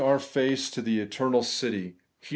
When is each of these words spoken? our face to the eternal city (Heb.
our 0.01 0.17
face 0.17 0.71
to 0.71 0.81
the 0.81 0.99
eternal 0.99 1.43
city 1.43 1.95
(Heb. 2.21 2.29